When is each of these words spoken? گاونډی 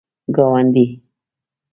گاونډی 0.35 0.87